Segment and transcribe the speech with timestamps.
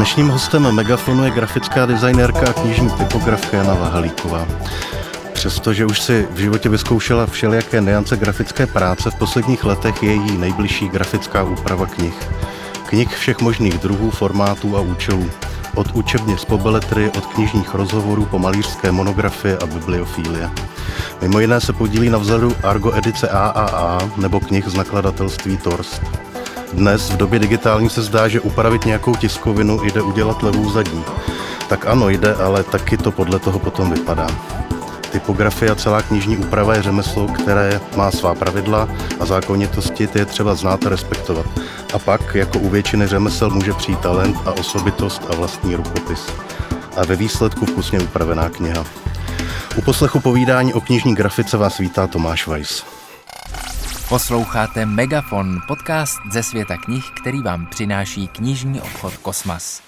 [0.00, 4.46] Dnešním hostem Megafonu je grafická designérka a knižní typografka Jana Vahalíková.
[5.32, 10.38] Přestože už si v životě vyzkoušela všelijaké neance grafické práce, v posledních letech je její
[10.38, 12.14] nejbližší grafická úprava knih.
[12.86, 15.30] Knih všech možných druhů, formátů a účelů.
[15.74, 20.50] Od učebnic po beletry, od knižních rozhovorů po malířské monografie a bibliofílie.
[21.22, 26.29] Mimo jiné se podílí na vzoru Argo edice AAA nebo knih z nakladatelství Torst.
[26.72, 31.04] Dnes v době digitální se zdá, že upravit nějakou tiskovinu jde udělat levou zadní.
[31.68, 34.26] Tak ano, jde, ale taky to podle toho potom vypadá.
[35.12, 38.88] Typografie a celá knižní úprava je řemeslo, které má svá pravidla
[39.20, 41.46] a zákonitosti, ty je třeba znát a respektovat.
[41.94, 46.26] A pak, jako u většiny řemesel, může přijít talent a osobitost a vlastní rukopis.
[46.96, 48.84] A ve výsledku vkusně upravená kniha.
[49.76, 52.99] U poslechu povídání o knižní grafice vás vítá Tomáš Weiss.
[54.10, 59.82] Posloucháte Megafon, podcast ze světa knih, který vám přináší knižní obchod Kosmas.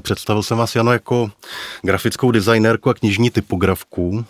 [0.00, 1.30] Představil jsem vás, Jano, jako
[1.82, 4.24] grafickou designérku a knižní typografku,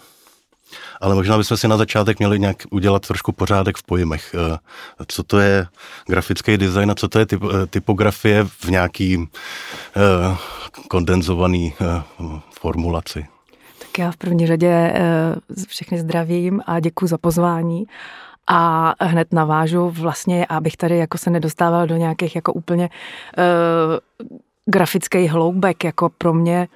[1.00, 4.34] ale možná bychom si na začátek měli nějak udělat trošku pořádek v pojmech.
[4.34, 4.58] Eh,
[5.06, 5.66] co to je
[6.06, 9.28] grafický design a co to je typ, eh, typografie v nějaký
[10.88, 11.74] kondenzovaný
[12.60, 13.26] formulaci?
[13.78, 14.92] Tak já v první řadě
[15.68, 17.86] všechny zdravím a děkuji za pozvání.
[18.46, 22.88] A hned navážu vlastně, abych tady jako se nedostával do nějakých jako úplně
[23.38, 24.24] uh,
[24.66, 26.68] grafický hloubek, jako pro mě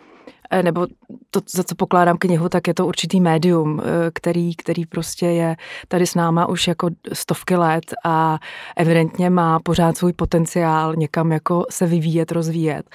[0.51, 0.87] eh, nebo
[1.31, 5.57] to, za co pokládám knihu, tak je to určitý médium, eh, který, který prostě je
[5.89, 8.39] tady s náma už jako stovky let a
[8.77, 12.91] evidentně má pořád svůj potenciál někam jako se vyvíjet, rozvíjet.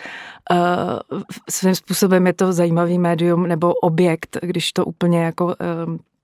[1.49, 6.14] Svým způsobem je to zajímavý médium nebo objekt, když to úplně jako Eh,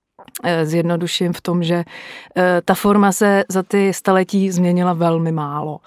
[0.63, 1.83] zjednoduším v tom, že
[2.35, 5.79] eh, ta forma se za ty staletí změnila velmi málo.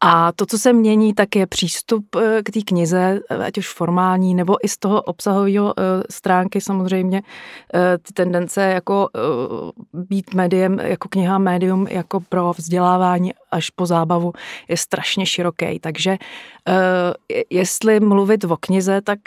[0.00, 4.34] A to, co se mění, tak je přístup eh, k té knize, ať už formální,
[4.34, 5.74] nebo i z toho obsahového
[6.10, 7.22] stránky samozřejmě
[8.02, 9.08] ty tendence jako
[9.92, 14.32] být médiem, jako kniha médium, jako pro vzdělávání až po zábavu
[14.68, 15.78] je strašně široký.
[15.80, 16.16] Takže
[17.50, 19.18] jestli mluvit o knize, tak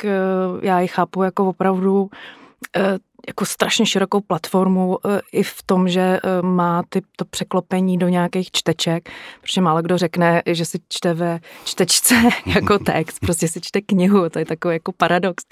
[0.61, 2.09] já ji chápu jako opravdu
[3.27, 8.07] jako strašně širokou platformu e, i v tom, že e, má ty, to překlopení do
[8.07, 9.09] nějakých čteček,
[9.41, 12.15] protože málo kdo řekne, že si čte ve čtečce
[12.45, 15.43] jako text, prostě si čte knihu, to je takový jako paradox.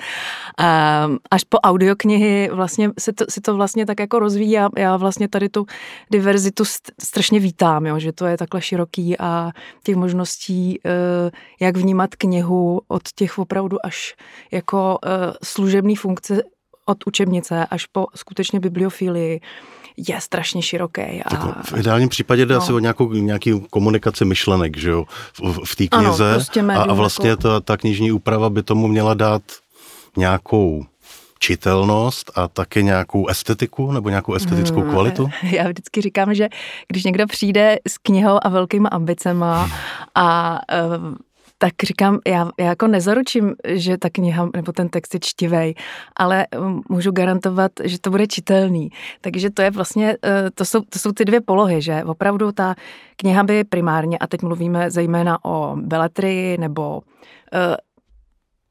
[1.31, 5.27] Až po audioknihy vlastně si to, si to vlastně tak jako rozvíjí a já vlastně
[5.27, 5.65] tady tu
[6.11, 6.63] diverzitu
[7.01, 9.51] strašně vítám, jo, že to je takhle široký a
[9.83, 10.79] těch možností,
[11.59, 14.15] jak vnímat knihu od těch opravdu až
[14.51, 14.99] jako
[15.43, 16.43] služební funkce
[16.85, 19.41] od učebnice až po skutečně bibliofilii
[19.97, 21.01] je strašně široký.
[21.01, 21.61] A...
[21.61, 22.61] v ideálním případě jde no.
[22.61, 26.25] asi o nějakou, nějaký komunikaci myšlenek, že jo, v, v té knize.
[26.25, 27.41] Ano, prostě a, a vlastně jako...
[27.41, 29.41] ta, ta knižní úprava by tomu měla dát
[30.17, 30.85] nějakou
[31.39, 35.29] čitelnost a také nějakou estetiku nebo nějakou estetickou hmm, kvalitu?
[35.43, 36.49] Já vždycky říkám, že
[36.87, 39.71] když někdo přijde s knihou a velkýma ambicema
[40.15, 40.59] a
[41.63, 45.75] tak říkám, já, já jako nezaručím, že ta kniha nebo ten text je čtivej,
[46.15, 48.89] ale um, můžu garantovat, že to bude čitelný.
[49.21, 52.75] Takže to je vlastně, eh, to jsou, to jsou ty dvě polohy, že opravdu ta
[53.15, 57.01] kniha by primárně, a teď mluvíme zejména o beletrii nebo uh,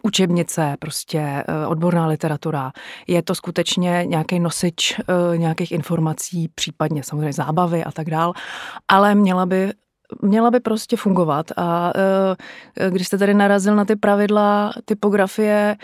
[0.02, 2.72] učebnice, prostě uh, odborná literatura.
[3.06, 5.00] Je to skutečně nějaký nosič
[5.36, 8.32] nějakých informací, případně samozřejmě zábavy a tak dál,
[8.88, 9.72] ale měla by
[10.22, 11.46] měla by prostě fungovat.
[11.56, 11.92] A
[12.76, 15.76] e, když jste tady narazil na ty pravidla typografie,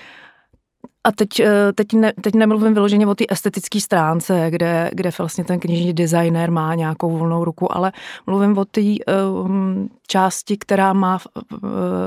[1.05, 5.45] a teď, e, teď, ne, teď nemluvím vyloženě o té estetické stránce, kde, kde vlastně
[5.45, 7.93] ten knižní designer má nějakou volnou ruku, ale
[8.27, 11.19] mluvím o té um, části, která má
[11.53, 11.61] uh,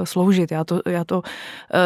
[0.04, 0.52] sloužit.
[0.52, 1.24] Já to, já to uh,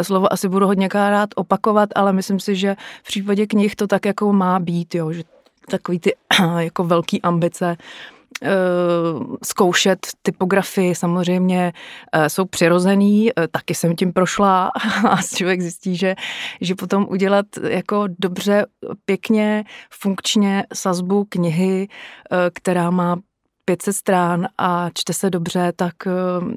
[0.02, 4.06] slovo asi budu hodně rád opakovat, ale myslím si, že v případě knih to tak
[4.06, 5.24] jako má být, jo, že
[5.70, 6.16] takový ty
[6.58, 8.15] jako velký ambice Eh,
[9.44, 11.74] zkoušet typografii samozřejmě
[12.12, 14.72] eh, jsou přirozený, eh, taky jsem tím prošla
[15.10, 16.16] a člověk zjistí, že,
[16.62, 18.66] že potom udělat jako dobře,
[19.06, 21.88] pěkně, funkčně sazbu knihy,
[22.54, 23.16] která má
[23.66, 25.94] 500 strán a čte se dobře, tak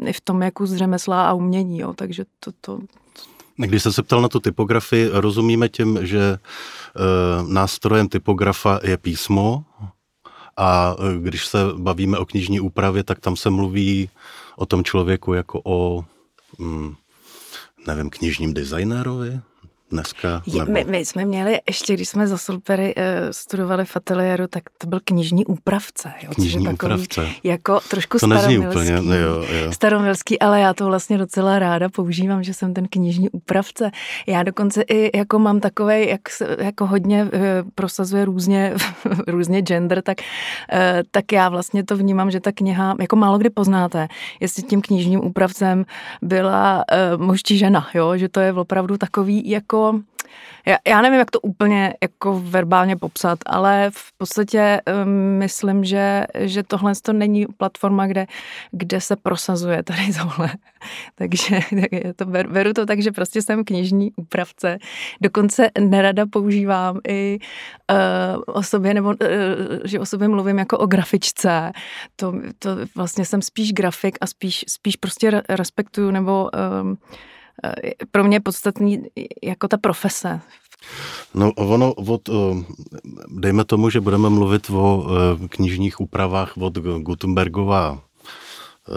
[0.06, 2.78] i v tom jako z řemesla a umění, jo, takže to, to,
[3.66, 6.38] když jsem se ptal na tu typografii, rozumíme tím, že e,
[7.48, 9.64] nástrojem typografa je písmo,
[10.58, 14.10] a e, když se bavíme o knižní úpravě, tak tam se mluví
[14.56, 16.04] o tom člověku jako o,
[16.58, 16.94] mm,
[17.86, 19.40] nevím, knižním designérovi,
[19.90, 20.42] dneska?
[20.46, 24.62] Je, my, my jsme měli, ještě když jsme za Sulpery uh, studovali v ateliéru, tak
[24.78, 26.12] to byl knižní úpravce.
[26.22, 27.28] Jo, knižní takový, úpravce.
[27.44, 28.68] Jako trošku to staromilský.
[28.68, 29.72] úplně, jo, jo.
[29.72, 33.90] Staromilský, ale já to vlastně docela ráda používám, že jsem ten knižní úpravce.
[34.26, 36.20] Já dokonce i jako mám takové, jak
[36.58, 37.30] jako hodně uh,
[37.74, 38.74] prosazuje různě,
[39.26, 40.18] různě gender, tak,
[40.72, 40.78] uh,
[41.10, 44.08] tak já vlastně to vnímám, že ta kniha, jako málo kdy poznáte,
[44.40, 45.84] jestli tím knižním úpravcem
[46.22, 49.77] byla uh, muž či žena, jo, že to je opravdu takový jako
[50.68, 56.26] já, já nevím, jak to úplně jako verbálně popsat, ale v podstatě um, myslím, že,
[56.38, 58.26] že tohle to není platforma, kde,
[58.70, 60.50] kde se prosazuje tady tohle.
[61.14, 64.78] Takže tak to, beru to tak, že prostě jsem knižní úpravce.
[65.20, 67.38] Dokonce nerada používám i
[67.90, 69.16] uh, o sobě, nebo uh,
[69.84, 71.72] že o sobě mluvím jako o grafičce.
[72.16, 76.50] To, to vlastně jsem spíš grafik a spíš, spíš prostě respektuju nebo
[76.82, 76.98] um,
[78.10, 79.02] pro mě podstatný
[79.42, 80.40] jako ta profese.
[81.34, 82.32] No ono, od, eh,
[83.28, 88.92] dejme tomu, že budeme mluvit o eh, knižních úpravách od Gutenbergova eh,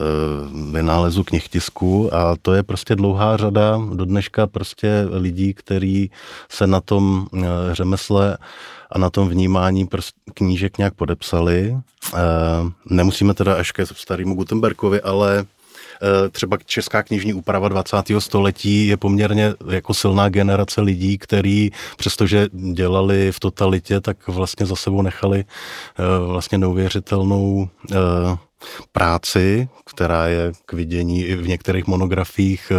[0.71, 6.11] vynálezu knihtisku a to je prostě dlouhá řada do dneška prostě lidí, kteří
[6.49, 7.27] se na tom
[7.71, 8.37] řemesle
[8.91, 9.87] a na tom vnímání
[10.33, 11.77] knížek nějak podepsali.
[12.85, 15.60] Nemusíme teda až ke starému Gutenbergovi, ale Eh,
[16.31, 17.98] třeba česká knižní úprava 20.
[18.19, 24.75] století je poměrně jako silná generace lidí, kteří přestože dělali v totalitě, tak vlastně za
[24.75, 27.95] sebou nechali eh, vlastně neuvěřitelnou eh,
[28.92, 32.71] práci, která je k vidění i v některých monografiích.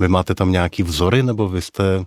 [0.00, 2.04] Vy máte tam nějaký vzory, nebo vy jste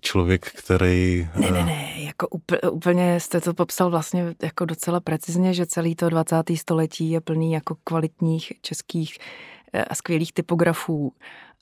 [0.00, 1.28] člověk, který...
[1.36, 2.28] Ne, ne, ne, jako
[2.72, 6.36] úplně jste to popsal vlastně jako docela precizně, že celý to 20.
[6.54, 9.18] století je plný jako kvalitních českých
[9.90, 11.53] a skvělých typografů, Eh,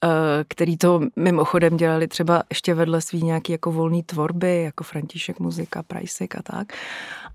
[0.48, 5.82] který to mimochodem dělali třeba ještě vedle svý nějaký jako volný tvorby, jako František Muzika,
[5.82, 6.72] Prajsik a tak.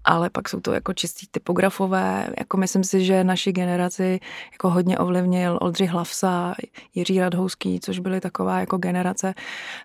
[0.04, 2.28] Ale pak jsou to jako čistý typografové.
[2.40, 4.20] Jako myslím si, že naši generaci
[4.52, 6.56] jako hodně ovlivnil Oldřich Hlavsa,
[6.96, 9.34] Jiří Radhouský, což byly taková jako generace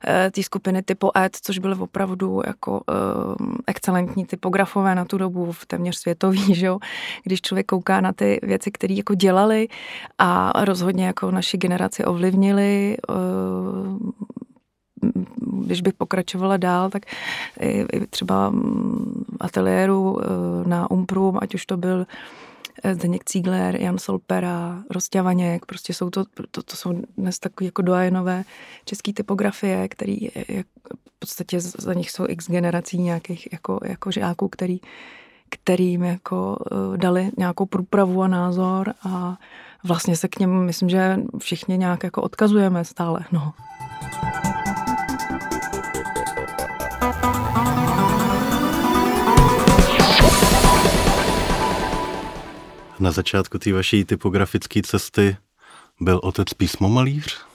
[0.06, 5.52] eh, té skupiny typu Ed, což byly opravdu jako um, excelentní typografové na tu dobu,
[5.52, 6.79] v téměř světový, že jo?
[7.25, 9.69] Když člověk kouká na ty věci, které jako dělali
[10.19, 14.12] a rozhodně jako naši generaci ovlivnili, Eh,
[15.64, 17.02] když bych pokračovala dál, tak
[17.60, 18.52] i třeba
[19.40, 22.06] ateliéru eh, na Umprum, ať už to byl
[22.82, 27.82] eh, Zdeněk Cígler, Jan Solpera, Rostěvaněk, prostě jsou to, to, to jsou dnes takové jako
[27.82, 28.44] doajenové
[28.84, 34.48] české typografie, který je, v podstatě za nich jsou x generací nějakých jako, jako žáků,
[34.48, 34.80] který,
[35.50, 36.56] kterým jako
[36.96, 39.38] dali nějakou průpravu a názor a
[39.84, 43.20] vlastně se k něm, myslím, že všichni nějak jako odkazujeme stále.
[43.32, 43.52] No.
[53.00, 55.37] Na začátku té vaší typografické cesty
[56.00, 57.51] byl otec písmomalíř?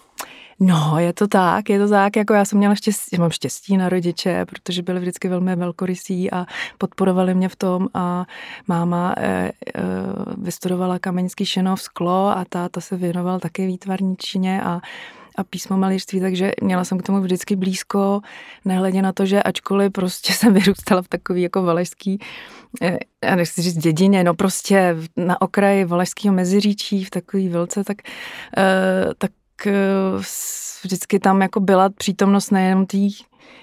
[0.60, 3.90] No, je to tak, je to tak, jako já jsem měla štěstí, mám štěstí na
[3.90, 6.46] rodiče, protože byli vždycky velmi velkorysí a
[6.78, 7.88] podporovali mě v tom.
[7.94, 8.26] A
[8.68, 9.52] máma e, e,
[10.38, 14.82] vystudovala Kameňský šenov sklo a táta se věnoval taky výtvarničině a
[15.38, 18.22] a písmo malířství, takže měla jsem k tomu vždycky blízko,
[18.66, 22.20] nehledě na to, že ačkoliv prostě jsem vyrůstala v takový jako valašský,
[22.82, 27.98] eh, já nechci říct dědině, no prostě na okraji valašského meziříčí v takový vilce, tak,
[29.18, 29.32] tak
[30.84, 32.98] vždycky tam jako byla přítomnost nejenom té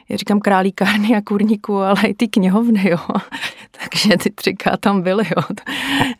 [0.08, 2.98] já říkám králíkárny a kurníku, ale i ty knihovny, jo.
[3.80, 5.42] Takže ty třiká tam byly, jo.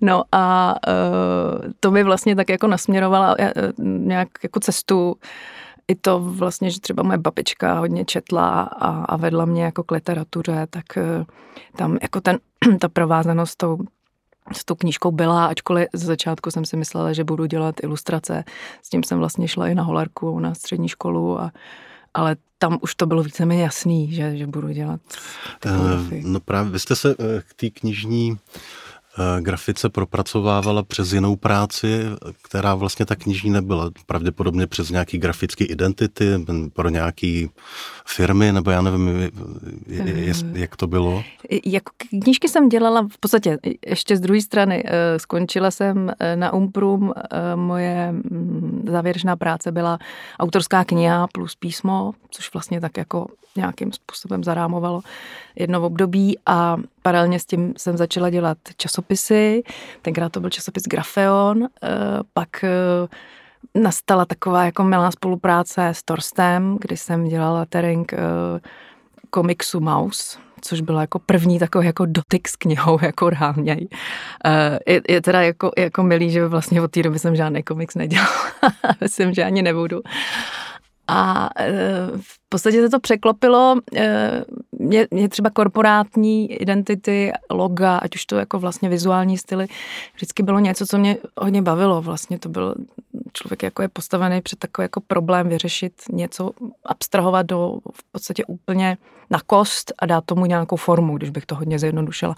[0.01, 5.17] No a uh, to mi vlastně tak jako nasměrovala uh, nějak jako cestu
[5.89, 9.91] i to vlastně, že třeba moje babička hodně četla a, a vedla mě jako k
[9.91, 11.25] literatuře, tak uh,
[11.77, 12.39] tam jako ten,
[12.79, 13.79] ta provázanost tou
[14.53, 18.45] s tou knížkou byla, ačkoliv ze začátku jsem si myslela, že budu dělat ilustrace.
[18.83, 21.53] S tím jsem vlastně šla i na holarku, na střední školu, a,
[22.15, 25.01] ale tam už to bylo víceméně jasný, že, že budu dělat.
[25.67, 25.73] Uh,
[26.23, 28.84] no právě, vy jste se uh, k té knižní Eh,
[29.41, 32.01] grafice propracovávala přes jinou práci,
[32.43, 33.91] která vlastně tak knižní nebyla.
[34.07, 36.25] Pravděpodobně přes nějaký grafické identity
[36.73, 37.51] pro nějaký
[38.07, 39.31] firmy, nebo já nevím,
[40.53, 41.23] jak to bylo.
[41.67, 41.93] Jako
[42.23, 44.83] knížky jsem dělala v podstatě ještě z druhé strany.
[44.87, 47.13] Eh, skončila jsem eh, na Umprum,
[47.55, 49.99] moje mm, závěrečná práce byla
[50.41, 55.01] autorská kniha plus písmo, což vlastně tak jako nějakým způsobem zarámovalo
[55.57, 56.77] jedno období a
[57.07, 59.63] paralelně s tím jsem začala dělat časopisy.
[60.03, 61.89] Tenkrát to byl časopis Grafeon, eh,
[62.33, 62.71] pak eh,
[63.75, 68.19] nastala taková jako milá spolupráce s Torstem, kdy jsem dělala lettering uh,
[69.31, 73.77] komiksu Mouse, což bylo jako první takový jako dotyk s knihou, jako reálně.
[74.87, 78.53] Je, je, teda jako, jako milý, že vlastně od té doby jsem žádný komiks nedělala.
[79.01, 80.01] Myslím, že ani nebudu.
[81.09, 81.49] A
[82.21, 83.77] v podstatě se to překlopilo,
[84.85, 89.67] mě, mě třeba korporátní identity, loga, ať už to jako vlastně vizuální styly,
[90.15, 92.03] vždycky bylo něco, co mě hodně bavilo.
[92.03, 92.75] Vlastně to byl
[93.33, 96.51] člověk jako je postavený před takový jako problém vyřešit něco,
[96.85, 98.97] abstrahovat do v podstatě úplně
[99.31, 102.35] na kost a dát tomu nějakou formu, když bych to hodně zjednodušila.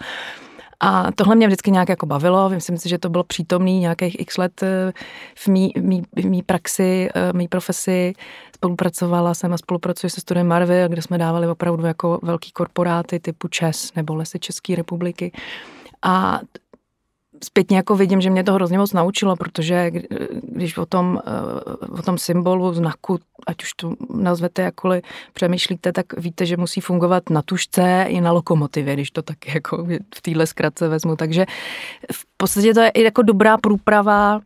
[0.79, 2.49] A tohle mě vždycky nějak jako bavilo.
[2.49, 4.93] Myslím si, že to bylo přítomný nějakých x let eh,
[5.35, 8.13] v mý, mý, mý praxi, eh, mý profesi.
[8.55, 13.47] Spolupracovala jsem a spolupracuji se studiem Marvy, kde jsme dávali opravdu jako velký korporáty typu
[13.47, 15.31] ČES nebo Lesy České republiky.
[16.01, 16.39] A
[17.43, 19.91] zpětně jako vidím, že mě to hrozně moc naučilo, protože
[20.43, 25.03] když o tom, eh, o tom symbolu, znaku, ať už to nazvete jakkoliv
[25.33, 29.83] přemýšlíte, tak víte, že musí fungovat na tušce i na lokomotivě, když to tak jako
[30.15, 31.15] v téhle zkratce vezmu.
[31.15, 31.45] Takže
[32.13, 34.41] v podstatě to je i jako dobrá průprava Eh,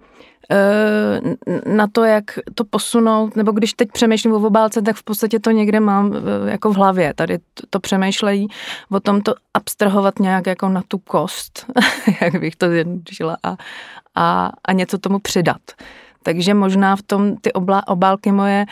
[1.65, 2.23] na to, jak
[2.55, 6.51] to posunout, nebo když teď přemýšlím o obálce, tak v podstatě to někde mám eh,
[6.51, 7.13] jako v hlavě.
[7.13, 7.39] Tady
[7.69, 8.47] to přemýšlejí
[8.89, 11.65] o tom to abstrahovat nějak jako na tu kost,
[12.21, 13.55] jak bych to zjednodušila, a,
[14.15, 15.61] a, a něco tomu přidat.
[16.23, 18.65] Takže možná v tom ty obla, obálky moje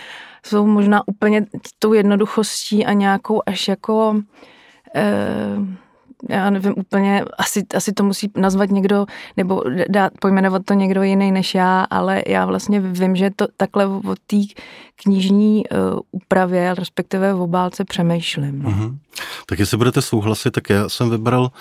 [0.45, 1.45] jsou možná úplně
[1.79, 4.21] tou jednoduchostí a nějakou až jako...
[4.95, 5.88] Eh,
[6.29, 9.05] já nevím úplně, asi, asi to musí nazvat někdo,
[9.38, 13.85] nebo dát, pojmenovat to někdo jiný než já, ale já vlastně vím, že to takhle
[13.85, 14.38] o té
[14.95, 18.63] knižní uh, úpravě, respektive v obálce přemýšlím.
[18.63, 18.97] Mm-hmm.
[19.45, 21.51] Tak jestli budete souhlasit, tak já jsem vybral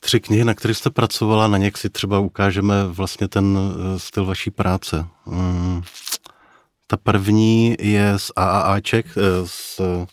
[0.00, 4.26] tři knihy, na které jste pracovala, na něk si třeba ukážeme vlastně ten uh, styl
[4.26, 5.06] vaší práce.
[5.26, 5.82] Mm.
[6.86, 10.06] Ta první je z AAAček, uh, z Eh,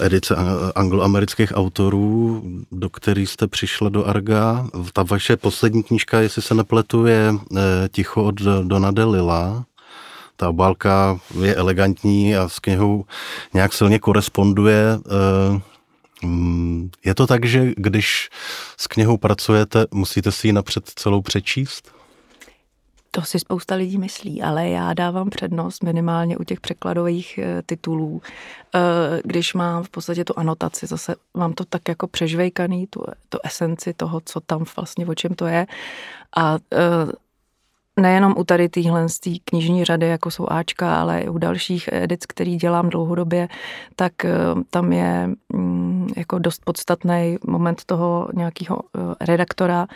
[0.00, 0.36] edice
[0.74, 4.66] angloamerických autorů, do kterých jste přišla do Arga.
[4.92, 9.64] Ta vaše poslední knížka, jestli se nepletu, je eh, Ticho od Donade Lila.
[10.36, 13.04] Ta obálka je elegantní a s knihou
[13.54, 14.98] nějak silně koresponduje.
[15.06, 15.60] Eh,
[16.26, 18.30] mm, je to tak, že když
[18.76, 22.01] s knihou pracujete, musíte si ji napřed celou přečíst?
[23.14, 28.22] To si spousta lidí myslí, ale já dávám přednost minimálně u těch překladových eh, titulů,
[28.74, 28.80] eh,
[29.24, 33.94] když mám v podstatě tu anotaci, zase mám to tak jako přežvejkaný, tu, tu esenci
[33.94, 35.66] toho, co tam vlastně, o čem to je.
[36.36, 37.12] A eh,
[38.00, 39.06] nejenom u tady téhle
[39.44, 43.48] knižní řady, jako jsou Ačka, ale i u dalších edic, který dělám dlouhodobě,
[43.96, 44.12] tak
[44.70, 48.80] tam je mm, jako dost podstatný moment toho nějakého
[49.20, 49.86] redaktora,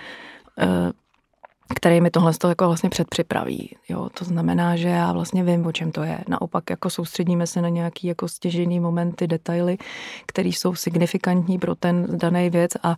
[1.74, 3.76] který mi tohle toho jako vlastně předpřipraví.
[3.88, 6.18] Jo, to znamená, že já vlastně vím, o čem to je.
[6.28, 9.78] Naopak jako soustředíme se na nějaký jako stěžený momenty, detaily,
[10.26, 12.96] které jsou signifikantní pro ten daný věc a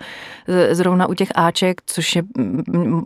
[0.70, 2.22] zrovna u těch Aček, což je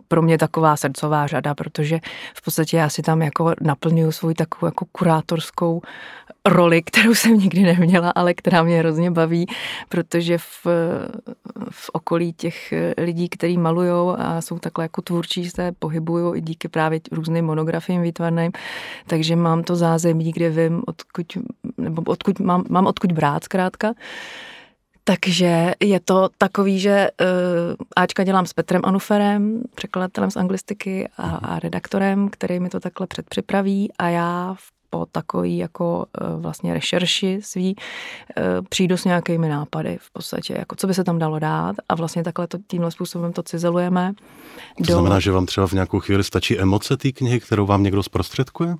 [0.07, 1.99] pro mě taková srdcová řada, protože
[2.35, 5.81] v podstatě já si tam jako naplňuju svou takovou jako kurátorskou
[6.45, 9.45] roli, kterou jsem nikdy neměla, ale která mě hrozně baví,
[9.89, 10.67] protože v,
[11.69, 16.67] v okolí těch lidí, kteří malují a jsou takhle jako tvůrčí, se pohybují i díky
[16.67, 18.51] právě různým monografím výtvarným,
[19.07, 21.37] takže mám to zázemí, kde vím, odkud,
[21.77, 23.93] nebo odkud mám, mám odkud brát zkrátka.
[25.05, 27.27] Takže je to takový, že uh,
[27.95, 33.07] Ačka dělám s Petrem Anuferem, překladatelem z anglistiky a, a redaktorem, který mi to takhle
[33.07, 37.75] předpřipraví a já v po takový jako eh, vlastně rešerši svý
[38.37, 41.95] eh, přijdu s nějakými nápady v podstatě, jako co by se tam dalo dát a
[41.95, 44.13] vlastně takhle to, tímhle způsobem to cizelujeme.
[44.77, 44.93] To do...
[44.93, 48.75] znamená, že vám třeba v nějakou chvíli stačí emoce té knihy, kterou vám někdo zprostředkuje?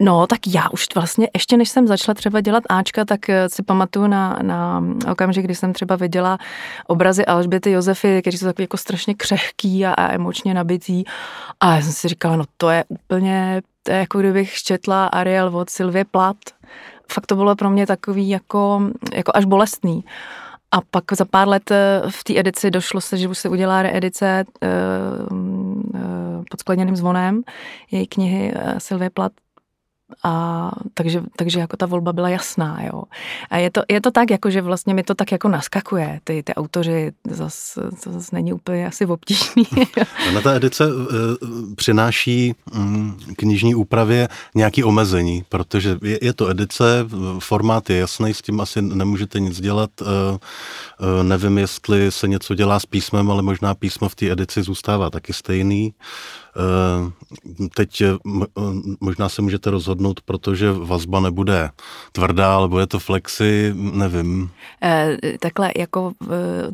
[0.00, 3.62] No, tak já už vlastně, ještě než jsem začala třeba dělat Ačka, tak eh, si
[3.62, 6.38] pamatuju na, na okamžik, kdy jsem třeba viděla
[6.86, 11.04] obrazy Alžběty Josefy, kteří jsou takový jako strašně křehký a, a emočně nabitý.
[11.60, 15.56] A já jsem si říkala, no to je úplně to je jako kdybych četla Ariel
[15.56, 16.36] od Sylvie Plat.
[17.12, 20.04] Fakt to bylo pro mě takový jako, jako až bolestný.
[20.70, 23.82] A pak za pár let eh, v té edici došlo se, že už se udělá
[23.82, 27.42] reedice uh, uh, pod skleněným zvonem
[27.90, 29.32] její knihy Sylvie Plat
[30.24, 33.02] a takže, takže jako ta volba byla jasná, jo.
[33.50, 36.42] A je to, je to tak, jako že vlastně mi to tak jako naskakuje, ty,
[36.42, 39.64] ty autoři, zase zas není úplně asi obtížný.
[40.34, 41.02] Na ta edice uh,
[41.76, 47.06] přináší um, knižní úpravě nějaký omezení, protože je, je to edice,
[47.38, 49.90] formát je jasný, s tím asi nemůžete nic dělat.
[50.00, 54.62] Uh, uh, nevím, jestli se něco dělá s písmem, ale možná písmo v té edici
[54.62, 55.94] zůstává taky stejný.
[57.74, 58.16] Teď eh,
[59.00, 61.70] možná se můžete rozhodnout, protože vazba nebude
[62.12, 64.50] tvrdá, ale bude to flexi, nevím.
[65.40, 66.12] Takhle, jako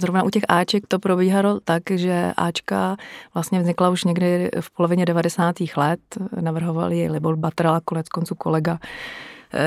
[0.01, 2.97] zrovna u těch Aček to probíhalo tak, že Ačka
[3.35, 5.55] vlastně vznikla už někdy v polovině 90.
[5.77, 6.01] let.
[6.41, 8.79] Navrhoval ji Libor Batrala, konec konců kolega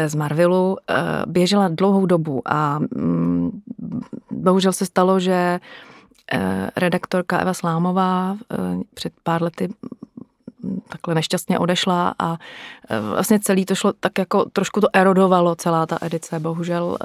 [0.07, 0.77] z Marvelu,
[1.27, 3.61] běžela dlouhou dobu a mm,
[4.31, 5.90] bohužel se stalo, že Eh,
[6.75, 8.57] redaktorka Eva Slámová eh,
[8.93, 9.73] před pár lety
[10.89, 12.37] takhle nešťastně odešla a
[12.89, 16.97] eh, vlastně celý to šlo tak jako trošku to erodovalo, celá ta edice, bohužel.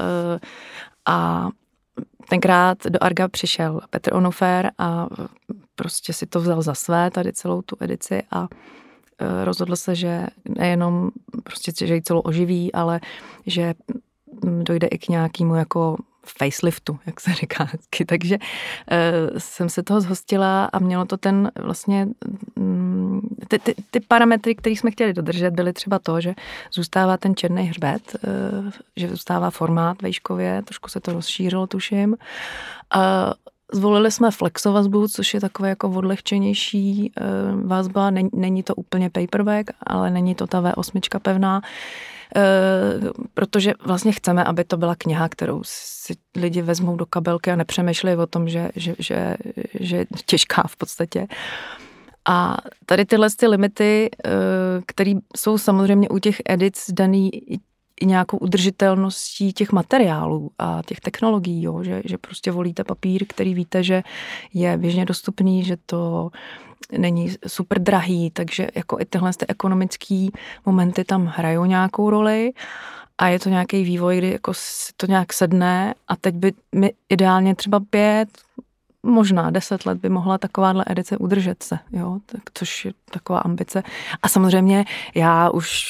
[1.06, 1.49] A
[2.28, 5.06] tenkrát do Arga přišel Petr Onofer a
[5.75, 8.49] prostě si to vzal za své, tady celou tu edici a
[9.45, 10.26] rozhodl se, že
[10.59, 11.11] nejenom
[11.42, 13.00] prostě, že ji celou oživí, ale
[13.47, 13.75] že
[14.62, 15.97] dojde i k nějakému jako
[16.38, 17.68] faceliftu, jak se říká.
[18.06, 22.09] Takže uh, jsem se toho zhostila a mělo to ten vlastně,
[22.54, 26.35] um, ty, ty, ty parametry, které jsme chtěli dodržet, byly třeba to, že
[26.73, 28.16] zůstává ten černý hřbet,
[28.64, 32.16] uh, že zůstává formát vejškově, trošku se to rozšířilo, tuším.
[32.97, 33.02] Uh,
[33.73, 37.12] Zvolili jsme flexovazbu, což je takové jako odlehčenější
[37.64, 38.11] vazba.
[38.11, 41.62] Není, není to úplně paperback, ale není to ta V8 pevná.
[42.37, 47.56] Eh, protože vlastně chceme, aby to byla kniha, kterou si lidi vezmou do kabelky a
[47.56, 49.37] nepřemýšlí o tom, že, že, že,
[49.80, 51.26] že je těžká v podstatě.
[52.28, 52.56] A
[52.87, 54.30] tady tyhle ty limity, eh,
[54.87, 57.30] které jsou samozřejmě u těch edic daný
[58.00, 63.54] i nějakou udržitelností těch materiálů a těch technologií, jo, že, že prostě volíte papír, který
[63.54, 64.02] víte, že
[64.54, 66.30] je běžně dostupný, že to
[66.98, 70.26] není super drahý, takže jako i tyhle ty ekonomické
[70.66, 72.52] momenty tam hrajou nějakou roli.
[73.18, 76.92] A je to nějaký vývoj, kdy jako si to nějak sedne a teď by mi
[77.08, 78.28] ideálně třeba pět,
[79.06, 83.82] možná deset let by mohla takováhle edice udržet se, jo, tak, což je taková ambice.
[84.22, 84.84] A samozřejmě
[85.14, 85.84] já už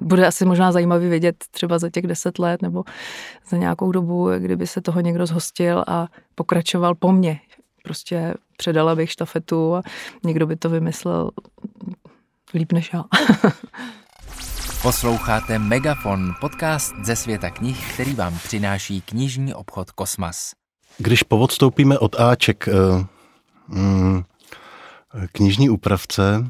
[0.00, 2.84] bude asi možná zajímavý vědět třeba za těch deset let nebo
[3.48, 7.40] za nějakou dobu, kdyby se toho někdo zhostil a pokračoval po mně.
[7.82, 9.82] Prostě předala bych štafetu a
[10.24, 11.30] někdo by to vymyslel
[12.54, 13.04] líp než já.
[14.82, 20.63] Posloucháte Megafon, podcast ze světa knih, který vám přináší knižní obchod Kosmas.
[20.98, 22.72] Když povodstoupíme od Aček eh,
[23.68, 24.22] mm,
[25.32, 26.46] knižní upravce,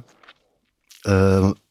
[1.08, 1.64] eh,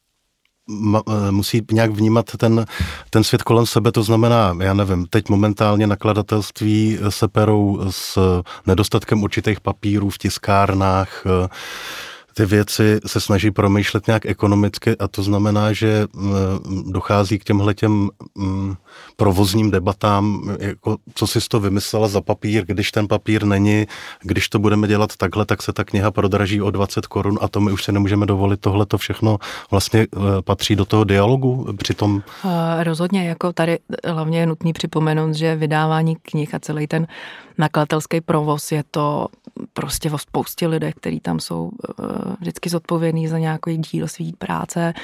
[1.08, 2.66] Eh, musí nějak vnímat ten,
[3.10, 8.18] ten svět kolem sebe, to znamená, já nevím, teď momentálně nakladatelství se perou s
[8.66, 11.24] nedostatkem určitých papírů v tiskárnách,
[12.34, 17.74] ty věci se snaží promýšlet nějak ekonomicky a to znamená, že mm, dochází k těmhle
[17.74, 18.74] těm mm,
[19.16, 23.86] provozním debatám, jako co si to vymyslela za papír, když ten papír není,
[24.22, 27.60] když to budeme dělat takhle, tak se ta kniha prodraží o 20 korun a to
[27.60, 29.38] my už si nemůžeme dovolit, tohle to všechno
[29.70, 32.22] vlastně eh, patří do toho dialogu přitom?
[32.82, 37.06] Rozhodně, jako tady hlavně je nutný připomenout, že vydávání knih a celý ten
[37.58, 39.28] nakladatelský provoz je to
[39.72, 42.04] prostě o spoustě lidech, kteří tam jsou eh,
[42.40, 44.94] vždycky zodpovědný za nějaký díl své práce.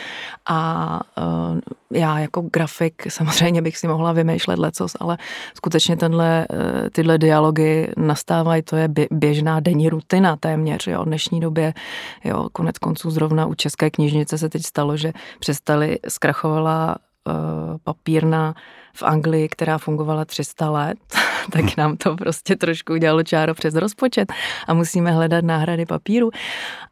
[0.48, 5.18] A eh, já jako grafik samozřejmě bych si mohla vymýšlet lecos, ale
[5.54, 11.40] skutečně tenhle, eh, tyhle dialogy nastávají, to je běžná denní rutina téměř, jo, v dnešní
[11.40, 11.74] době,
[12.24, 16.96] jo, konec konců zrovna u České knižnice se teď stalo, že přestali, zkrachovala
[17.84, 18.54] papírna
[18.94, 20.98] v Anglii, která fungovala 300 let,
[21.52, 24.32] tak nám to prostě trošku udělalo čáro přes rozpočet
[24.66, 26.30] a musíme hledat náhrady papíru.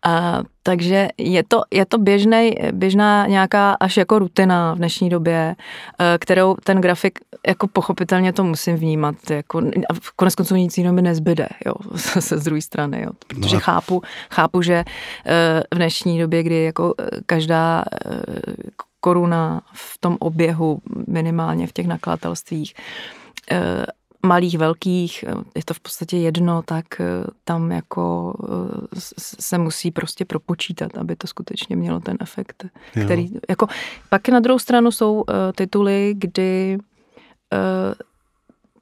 [0.06, 5.56] A, takže je to, je to běžnej, běžná nějaká až jako rutina v dnešní době,
[5.98, 9.14] e, kterou ten grafik jako pochopitelně to musím vnímat.
[9.30, 11.74] Jako, a konec konců nic jiného mi nezbyde, jo,
[12.20, 13.60] se z druhé strany, jo, protože no.
[13.60, 14.84] chápu, chápu, že e,
[15.74, 16.94] v dnešní době, kdy jako
[17.26, 17.84] každá
[19.00, 22.74] koruna v tom oběhu, minimálně v těch nakladatelstvích,
[23.50, 23.86] eh,
[24.26, 27.04] malých, velkých, eh, je to v podstatě jedno, tak eh,
[27.44, 28.34] tam jako
[29.18, 32.64] se musí prostě propočítat, aby to skutečně mělo ten efekt,
[32.96, 33.04] jo.
[33.04, 33.66] který, jako,
[34.10, 35.24] pak na druhou stranu jsou
[35.56, 36.78] tituly, kdy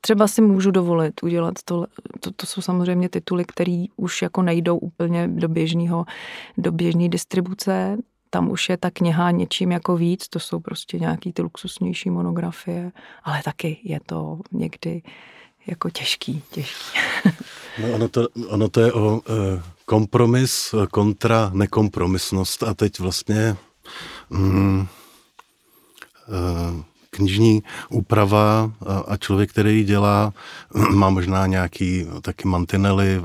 [0.00, 1.86] třeba si můžu dovolit udělat to,
[2.20, 6.04] to, to jsou samozřejmě tituly, které už jako nejdou úplně do běžného,
[6.58, 7.98] do běžné distribuce,
[8.36, 12.92] tam už je ta kniha něčím jako víc, to jsou prostě nějaký ty luxusnější monografie,
[13.24, 15.02] ale taky je to někdy
[15.66, 16.98] jako těžký, těžký.
[17.82, 23.56] No ono to, ono to je o e, kompromis kontra nekompromisnost a teď vlastně
[24.30, 24.86] mm,
[26.28, 26.84] e,
[27.16, 28.72] knižní úprava
[29.08, 30.32] a člověk, který ji dělá,
[30.94, 33.22] má možná nějaký taky mantinely,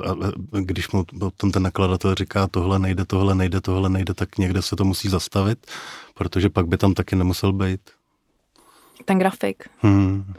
[0.51, 4.75] když mu potom ten nakladatel říká tohle nejde, tohle nejde, tohle nejde, tak někde se
[4.75, 5.59] to musí zastavit,
[6.13, 7.81] protože pak by tam taky nemusel být.
[9.05, 9.69] Ten grafik.
[9.81, 10.33] Hmm.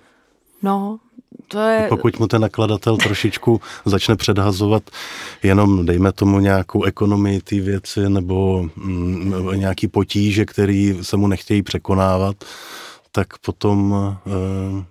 [0.62, 0.98] No,
[1.48, 1.86] to je...
[1.88, 4.82] Pokud mu ten nakladatel trošičku začne předhazovat
[5.42, 11.62] jenom, dejme tomu, nějakou ekonomii té věci nebo mm, nějaký potíže, který se mu nechtějí
[11.62, 12.44] překonávat,
[13.12, 13.92] tak potom...
[13.92, 14.84] Uh...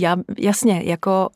[0.00, 1.28] Já, jasně, jako...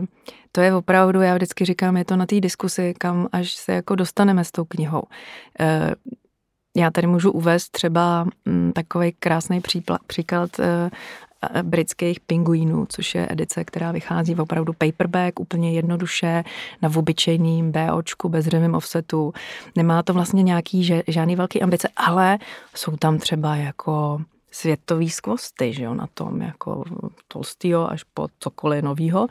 [0.00, 0.06] Uh,
[0.52, 3.94] to je opravdu, já vždycky říkám, je to na té diskusi, kam až se jako
[3.94, 5.02] dostaneme s tou knihou.
[5.02, 6.12] Uh,
[6.76, 9.60] já tady můžu uvést třeba mm, takový krásný
[10.06, 10.50] příklad
[11.62, 16.44] britských pinguínů, což je edice, která vychází v opravdu paperback, úplně jednoduše,
[16.82, 19.32] na obyčejným BOčku, bezřevým offsetu.
[19.76, 22.38] Nemá to vlastně nějaký žádný velký ambice, ale
[22.74, 24.20] jsou tam třeba jako
[24.50, 26.84] světový skvosty, že jo, na tom, jako
[27.28, 29.26] Tolstýho až po cokoliv novýho.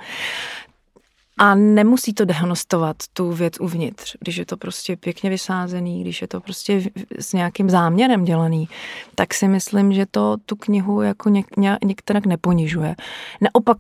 [1.42, 6.28] A nemusí to dehonostovat tu věc uvnitř, když je to prostě pěkně vysázený, když je
[6.28, 6.82] to prostě
[7.20, 8.70] s nějakým záměrem dělaný,
[9.16, 12.96] tak si myslím, že to tu knihu jako něk, ně, některak neponižuje.
[13.42, 13.78] Naopak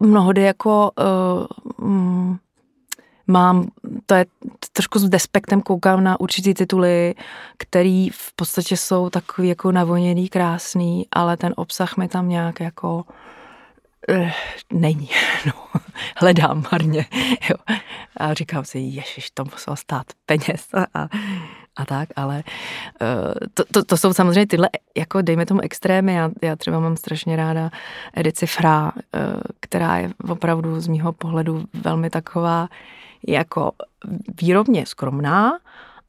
[0.00, 0.90] mnohdy jako
[1.80, 2.36] uh,
[3.28, 3.68] mám,
[4.06, 4.26] to je
[4.72, 7.14] trošku s despektem koukám na určitý tituly,
[7.58, 13.04] který v podstatě jsou takový jako navoněný, krásný, ale ten obsah mi tam nějak jako
[14.08, 14.30] uh,
[14.72, 15.08] není.
[15.46, 15.52] No,
[16.16, 17.06] hledám marně.
[17.50, 17.56] Jo.
[18.16, 21.08] A říkám si, ježiš, to muselo stát peněz a,
[21.78, 22.42] a, tak, ale
[23.00, 26.14] uh, to, to, to jsou samozřejmě tyhle, jako dejme tomu extrémy.
[26.14, 27.70] Já, já třeba mám strašně ráda
[28.14, 28.92] edici Fra, uh,
[29.60, 32.68] která je opravdu z mýho pohledu velmi taková
[33.26, 33.72] jako
[34.40, 35.52] výrobně skromná,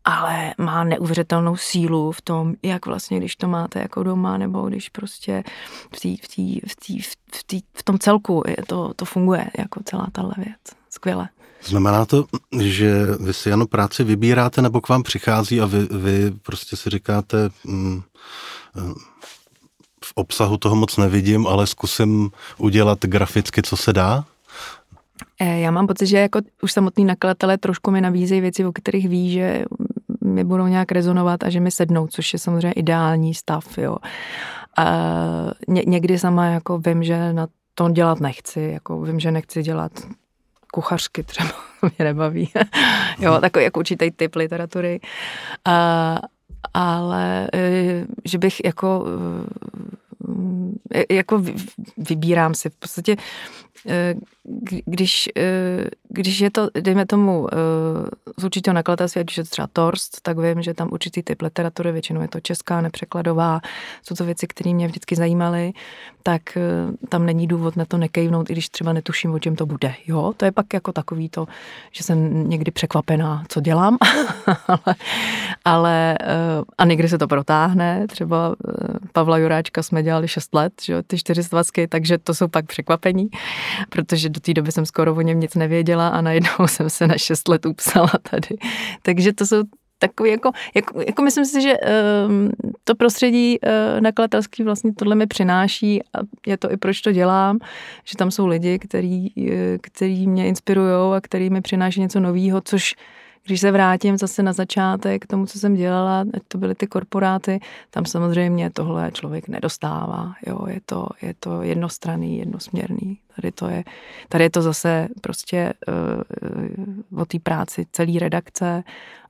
[0.04, 4.90] ale má neuvěřitelnou sílu v tom, jak vlastně, když to máte jako doma, nebo když
[4.90, 5.44] prostě
[5.96, 9.50] v, tý, v, tý, v, tý, v, tý, v tom celku je to, to funguje
[9.58, 10.60] jako celá tahle věc.
[10.90, 11.30] Skvěle.
[11.64, 12.26] Znamená to,
[12.60, 16.90] že vy si jenom práci vybíráte, nebo k vám přichází a vy, vy prostě si
[16.90, 18.02] říkáte, mm,
[18.78, 18.94] eh,
[20.04, 24.26] v obsahu toho moc nevidím, ale zkusím udělat graficky, co se dá?
[25.40, 29.10] Eh, já mám pocit, že jako už samotný nakladatelé trošku mi nabízejí věci, o kterých
[29.10, 29.64] ví, že
[30.24, 33.98] mi budou nějak rezonovat a že mi sednou, což je samozřejmě ideální stav, jo.
[34.78, 34.86] A
[35.68, 39.92] ně, někdy sama jako vím, že na to dělat nechci, jako vím, že nechci dělat
[40.72, 41.50] kuchařky třeba,
[41.82, 42.50] mě nebaví.
[43.20, 45.00] jo, takový jako určitý typ literatury.
[45.66, 46.20] A,
[46.74, 49.06] ale eh, že bych jako
[50.94, 51.44] eh, jako
[51.98, 53.16] vybírám si v podstatě
[54.86, 57.58] když, eh, když je to, dejme tomu, eh,
[58.38, 61.92] z určitého nakladatelství, když je to třeba Torst, tak vím, že tam určitý typ literatury,
[61.92, 63.62] většinou je to česká, nepřekladová,
[64.04, 65.74] jsou to věci, které mě vždycky zajímaly,
[66.24, 66.58] tak
[67.10, 69.94] tam není důvod na to nekejvnout, i když třeba netuším, o čem to bude.
[70.08, 71.48] Jo, to je pak jako takový to,
[71.92, 73.98] že jsem někdy překvapená, co dělám,
[74.68, 74.96] ale,
[75.66, 76.18] ale
[76.78, 78.56] a někdy se to protáhne, třeba
[79.14, 83.30] Pavla Juráčka jsme dělali 6 let, že ty 420, takže to jsou pak překvapení
[83.90, 87.18] protože do té doby jsem skoro o něm nic nevěděla a najednou jsem se na
[87.18, 88.58] šest let upsala tady.
[89.02, 89.64] Takže to jsou
[90.00, 91.74] takový jako, jako, jako myslím si, že
[92.28, 92.52] um,
[92.84, 97.60] to prostředí uh, nakladatelský vlastně tohle mi přináší a je to i proč to dělám,
[98.06, 99.46] že tam jsou lidi, který, uh,
[99.82, 102.96] který mě inspirují a který mi přináší něco nového, což
[103.50, 106.88] když se vrátím zase na začátek k tomu, co jsem dělala, ať to byly ty
[106.88, 107.60] korporáty,
[107.90, 110.34] tam samozřejmě tohle člověk nedostává.
[110.48, 113.18] Jo, je to, je to jednostranný, jednosměrný.
[113.36, 113.84] Tady to je,
[114.30, 115.74] tady je to zase prostě
[117.12, 118.84] uh, o té práci celý redakce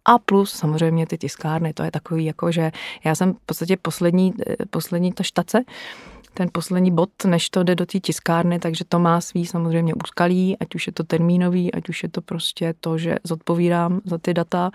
[0.05, 2.71] a plus samozřejmě ty tiskárny, to je takový jako, že
[3.03, 5.63] já jsem v podstatě poslední, eh, poslední ta štace,
[6.34, 10.58] ten poslední bod, než to jde do té tiskárny, takže to má svý samozřejmě úskalí,
[10.60, 14.34] ať už je to termínový, ať už je to prostě to, že zodpovídám za ty
[14.34, 14.72] data.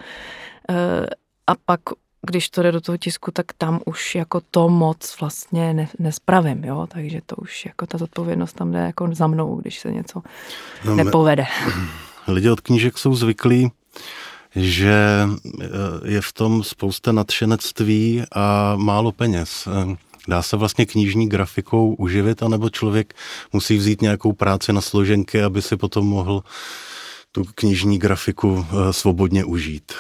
[0.70, 1.06] Eh,
[1.46, 1.80] a pak
[2.26, 6.64] když to jde do toho tisku, tak tam už jako to moc vlastně ne, nespravím,
[6.64, 10.22] jo, takže to už jako ta zodpovědnost tam jde jako za mnou, když se něco
[10.84, 11.46] no, nepovede.
[12.28, 13.70] Lidi od knížek jsou zvyklí,
[14.56, 15.28] že
[15.62, 15.66] eh,
[16.04, 19.68] je v tom spousta nadšenectví a málo peněz.
[20.28, 23.14] Dá se vlastně knižní grafikou uživit, anebo člověk
[23.52, 26.42] musí vzít nějakou práci na složenky, aby si potom mohl
[27.32, 29.92] tu knižní grafiku eh, svobodně užít?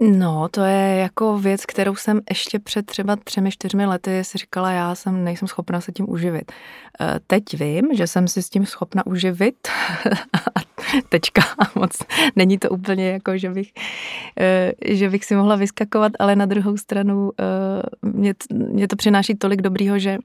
[0.00, 4.70] No, to je jako věc, kterou jsem ještě před třeba třemi, čtyřmi lety si říkala,
[4.70, 6.52] já jsem nejsem schopna se tím uživit.
[7.00, 9.68] Eh, teď vím, že jsem si s tím schopna uživit
[10.56, 10.60] a
[11.08, 11.42] tečka.
[11.74, 11.98] Moc
[12.36, 13.72] není to úplně jako, že bych,
[14.40, 17.32] eh, že bych si mohla vyskakovat, ale na druhou stranu
[18.02, 20.18] mě, mě to přináší tolik dobrýho, že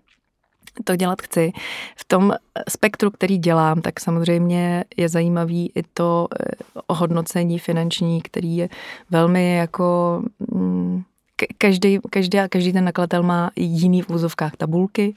[0.83, 1.51] to dělat chci.
[1.95, 2.33] V tom
[2.69, 6.45] spektru, který dělám, tak samozřejmě je zajímavý i to eh,
[6.87, 8.69] ohodnocení finanční, který je
[9.09, 10.21] velmi jako
[10.53, 11.03] mm,
[11.57, 15.15] každý, každý, každý ten nakladatel má jiný v úzovkách tabulky.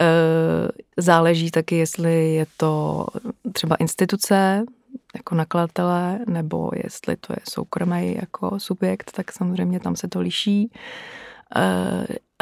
[0.00, 3.06] Eh, záleží taky, jestli je to
[3.52, 4.64] třeba instituce,
[5.14, 10.70] jako nakladatele, nebo jestli to je soukromý jako subjekt, tak samozřejmě tam se to liší.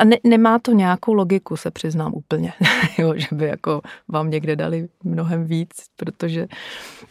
[0.01, 2.53] A ne, nemá to nějakou logiku, se přiznám úplně,
[2.99, 6.47] jo, že by jako vám někde dali mnohem víc, protože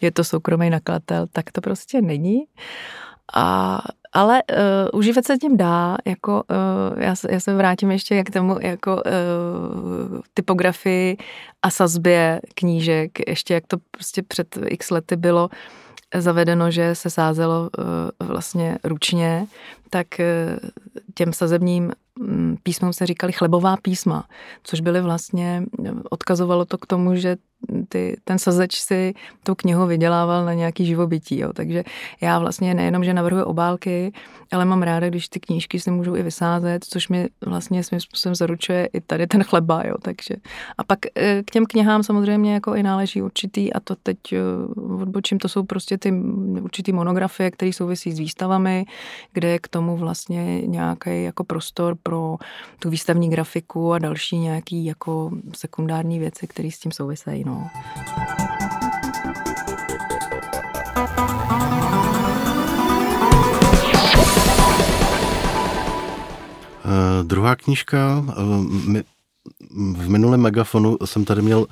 [0.00, 2.44] je to soukromý nakladatel, tak to prostě není.
[3.34, 3.80] A,
[4.12, 4.42] ale
[4.92, 8.94] uh, užívat se tím dá, jako uh, já, já se vrátím ještě k tomu jako
[8.94, 11.16] uh, typografii
[11.62, 15.48] a sazbě knížek, ještě jak to prostě před x lety bylo
[16.16, 17.70] zavedeno, že se sázelo
[18.18, 19.46] vlastně ručně,
[19.90, 20.06] tak
[21.14, 21.92] těm sazebním
[22.62, 24.28] písmům se říkali chlebová písma,
[24.62, 25.64] což byly vlastně,
[26.10, 27.36] odkazovalo to k tomu, že
[27.92, 31.38] ty, ten sazeč si tu knihu vydělával na nějaký živobytí.
[31.38, 31.52] Jo.
[31.52, 31.84] Takže
[32.20, 34.12] já vlastně nejenom, že navrhuji obálky,
[34.52, 38.34] ale mám ráda, když ty knížky si můžou i vysázet, což mi vlastně svým způsobem
[38.34, 39.82] zaručuje i tady ten chleba.
[39.86, 39.94] Jo.
[40.02, 40.34] Takže,
[40.78, 44.38] a pak eh, k těm knihám samozřejmě jako i náleží určitý, a to teď eh,
[45.02, 46.12] odbočím, to jsou prostě ty
[46.62, 48.84] určitý monografie, které souvisí s výstavami,
[49.32, 52.36] kde je k tomu vlastně nějaký jako prostor pro
[52.78, 57.44] tu výstavní grafiku a další nějaký jako sekundární věci, které s tím souvisejí.
[57.44, 57.70] No.
[66.84, 69.04] Uh, druhá knížka, uh, my,
[69.96, 71.66] v minulém megafonu jsem tady měl uh,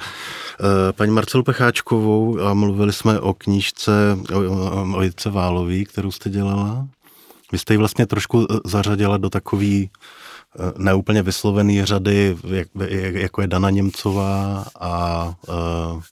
[0.93, 6.89] paní Marcelu Pecháčkovou a mluvili jsme o knížce o, o, Jitce Válový, kterou jste dělala.
[7.53, 9.91] Vy jste ji vlastně trošku zařadila do takový
[10.77, 12.69] neúplně vyslovený řady, jak,
[13.13, 16.03] jako je Dana Němcová a uh,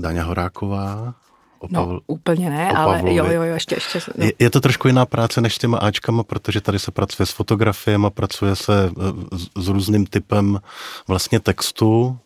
[0.00, 1.14] Daňa Horáková.
[1.58, 4.00] O no, Pavl, úplně ne, ale jo, jo, jo, ještě, ještě.
[4.18, 4.24] No.
[4.24, 7.30] Je, je to trošku jiná práce než s těma Ačkama, protože tady se pracuje s
[7.30, 8.90] fotografiemi, pracuje se
[9.36, 10.60] s, s různým typem
[11.08, 12.18] vlastně textu,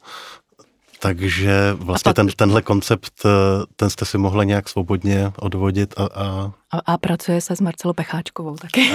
[1.07, 3.29] takže vlastně pak, ten, tenhle koncept, eh,
[3.77, 6.05] ten jste si mohla nějak svobodně odvodit a...
[6.15, 8.91] A, a, a pracuje se s Marcelou Pecháčkovou taky.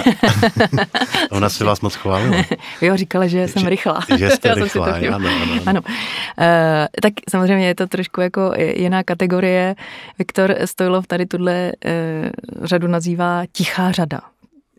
[1.30, 2.36] Ona si vás moc chválila.
[2.80, 4.00] jo, říkala, že jsem rychlá.
[4.16, 5.62] Že jste rychlá, ano, ano, ano.
[5.66, 5.80] ano.
[5.80, 9.74] Uh, tak samozřejmě je to trošku jako jiná kategorie.
[10.18, 14.20] Viktor Stojlov tady tuhle uh, řadu nazývá tichá řada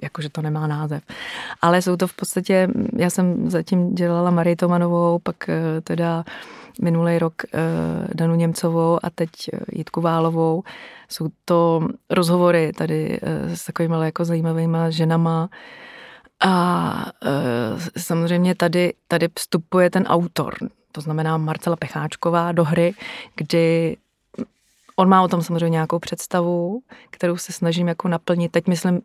[0.01, 1.03] jakože to nemá název.
[1.61, 2.67] Ale jsou to v podstatě,
[2.97, 5.35] já jsem zatím dělala Marii Tomanovou, pak
[5.83, 6.23] teda
[6.81, 7.59] minulý rok eh,
[8.13, 10.63] Danu Němcovou a teď eh, Jitku Válovou.
[11.09, 15.49] Jsou to rozhovory tady eh, s takovými jako zajímavými ženama,
[16.45, 17.05] a
[17.97, 20.53] samozřejmě tady, tady vstupuje ten autor,
[20.91, 22.93] to znamená Marcela Pecháčková do hry,
[23.35, 23.97] kdy
[24.95, 28.51] on má o tom samozřejmě nějakou představu, kterou se snažím jako naplnit.
[28.51, 29.01] Teď myslím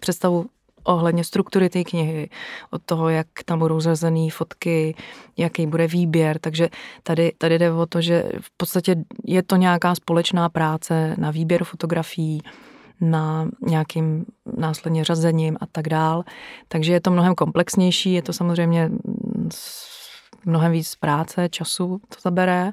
[0.00, 0.46] představu
[0.88, 2.30] ohledně struktury té knihy,
[2.70, 4.94] od toho, jak tam budou zazený fotky,
[5.36, 6.38] jaký bude výběr.
[6.38, 6.68] Takže
[7.02, 11.64] tady, tady jde o to, že v podstatě je to nějaká společná práce na výběr
[11.64, 12.42] fotografií,
[13.00, 14.24] na nějakým
[14.56, 16.24] následně řazením a tak dál.
[16.68, 18.90] Takže je to mnohem komplexnější, je to samozřejmě
[20.44, 22.72] mnohem víc práce, času to zabere,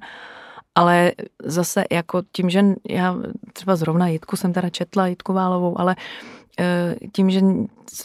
[0.76, 1.12] ale
[1.44, 3.16] zase jako tím, že já
[3.54, 5.96] třeba zrovna Jitku jsem teda četla, Jitku Válovou, ale
[7.12, 7.42] tím, že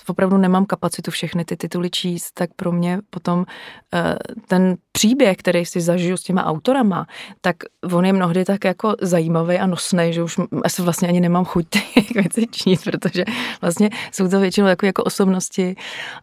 [0.06, 3.46] opravdu nemám kapacitu všechny ty tituly číst, tak pro mě potom
[3.94, 4.16] eh,
[4.48, 7.06] ten příběh, který si zažiju s těma autorama,
[7.40, 7.56] tak
[7.92, 11.66] on je mnohdy tak jako zajímavý a nosný, že už asi vlastně ani nemám chuť
[11.70, 11.82] ty
[12.14, 13.24] věci číst, protože
[13.60, 15.76] vlastně jsou to většinou takové jako osobnosti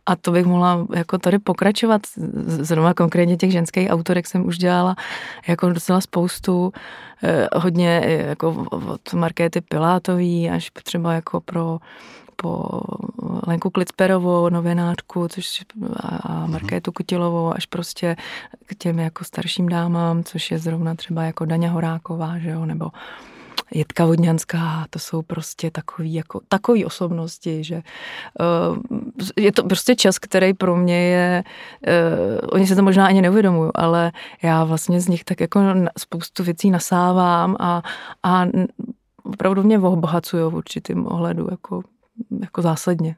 [0.06, 2.02] a to bych mohla jako tady pokračovat.
[2.46, 4.96] Zrovna konkrétně těch ženských autorek jsem už dělala
[5.48, 7.17] jako docela spoustu, eh,
[7.56, 11.80] hodně jako od Markéty Pilátový až třeba jako pro
[12.42, 12.82] po
[13.48, 15.62] Lenku Klicperovou, novinářku, což
[16.04, 16.52] a mhm.
[16.52, 18.16] Markétu Kutilovou, až prostě
[18.66, 22.92] k těm jako starším dámám, což je zrovna třeba jako Daňa Horáková, že jo, nebo
[23.72, 28.78] Jitka Vodňanská, to jsou prostě takový, jako, takový osobnosti, že uh,
[29.38, 31.44] je to prostě čas, který pro mě je,
[31.88, 34.12] uh, oni se to možná ani neuvědomují, ale
[34.44, 35.60] já vlastně z nich tak jako
[35.98, 37.82] spoustu věcí nasávám a,
[38.24, 38.46] a
[39.24, 41.82] opravdu mě obohacují v určitým ohledu, jako
[42.42, 43.16] jako zásadně.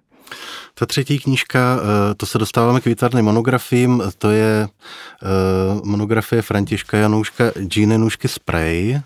[0.74, 5.28] Ta třetí knížka, eh, to se dostáváme k výtvarným monografiím, to je eh,
[5.84, 9.00] monografie Františka Janouška Gene Nůžky Spray,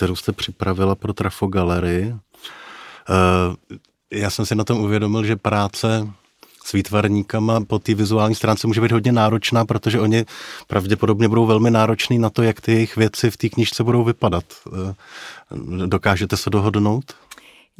[0.00, 2.14] kterou jste připravila pro Trafo Galerii.
[3.10, 3.76] Eh,
[4.18, 6.08] já jsem si na tom uvědomil, že práce
[6.64, 10.24] s výtvarníkama po té vizuální stránce může být hodně náročná, protože oni
[10.66, 14.44] pravděpodobně budou velmi nároční na to, jak ty jejich věci v té knižce budou vypadat.
[14.66, 14.94] Eh,
[15.86, 17.04] dokážete se dohodnout?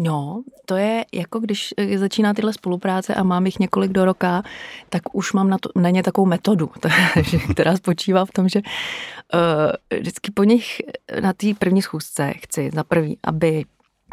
[0.03, 4.43] No, to je jako když eh, začíná tyhle spolupráce a mám jich několik do roka,
[4.89, 6.71] tak už mám na, to, na ně takovou metodu,
[7.53, 10.83] která spočívá v tom, že uh, vždycky po nich
[11.21, 13.65] na té první schůzce chci za prvý, aby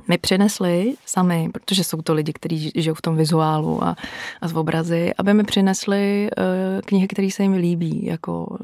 [0.07, 3.95] mi přinesli sami, protože jsou to lidi, kteří žijou v tom vizuálu a,
[4.41, 8.57] a z obrazy, aby mi přinesli uh, knihy, které se jim líbí, jako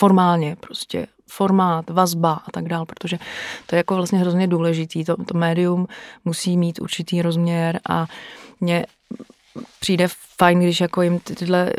[0.00, 3.18] formálně prostě formát, vazba a tak dále, protože
[3.66, 5.04] to je jako vlastně hrozně důležitý.
[5.04, 5.86] To, to médium
[6.24, 8.06] musí mít určitý rozměr a
[8.60, 8.86] mě
[9.80, 10.06] přijde
[10.38, 11.72] fajn, když jako jim tyhle,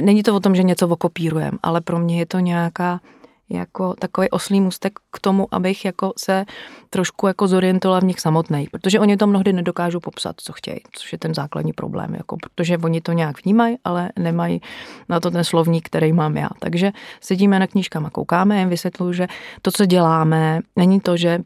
[0.00, 3.00] není to o tom, že něco okopírujeme, ale pro mě je to nějaká
[3.50, 6.44] jako takový oslý můstek k tomu, abych jako se
[6.90, 11.12] trošku jako zorientovala v nich samotných, protože oni to mnohdy nedokážou popsat, co chtějí, což
[11.12, 14.60] je ten základní problém, jako, protože oni to nějak vnímají, ale nemají
[15.08, 16.48] na to ten slovník, který mám já.
[16.58, 19.26] Takže sedíme na knížkama, koukáme, jim vysvětluju, že
[19.62, 21.38] to, co děláme, není to, že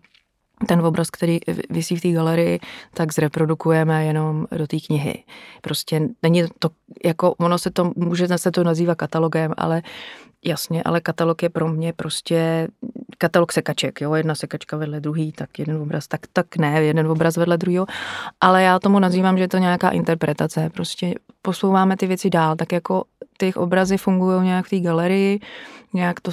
[0.66, 1.38] ten obraz, který
[1.70, 2.60] vysí v té galerii,
[2.94, 5.24] tak zreprodukujeme jenom do té knihy.
[5.60, 6.68] Prostě není to,
[7.04, 9.82] jako ono se to, může se to nazývat katalogem, ale
[10.44, 12.68] jasně, ale katalog je pro mě prostě
[13.18, 17.36] katalog sekaček, jo, jedna sekačka vedle druhý, tak jeden obraz, tak, tak ne, jeden obraz
[17.36, 17.86] vedle druhého,
[18.40, 22.72] ale já tomu nazývám, že je to nějaká interpretace, prostě posouváme ty věci dál, tak
[22.72, 23.04] jako
[23.36, 25.40] ty obrazy fungují nějak v té galerii,
[25.92, 26.30] nějak to